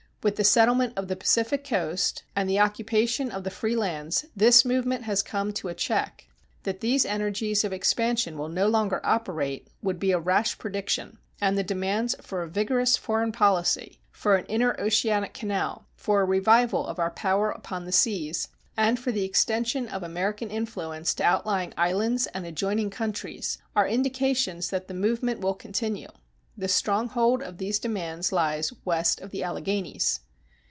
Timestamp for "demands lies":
27.79-28.73